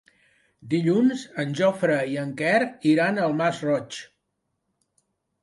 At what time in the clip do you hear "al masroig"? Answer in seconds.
3.27-4.01